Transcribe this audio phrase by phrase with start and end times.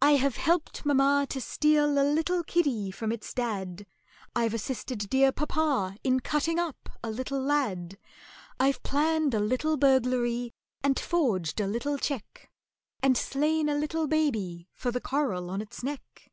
[0.00, 3.84] "I have helped mamma to steal a little kiddy from its dad,
[4.34, 7.98] I've assisted dear papa in cutting up a little lad,
[8.58, 12.50] I've planned a little burglary and forged a little cheque,
[13.02, 16.30] And slain a little baby for the coral on its neck!"